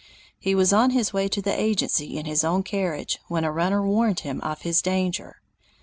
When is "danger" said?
4.81-5.43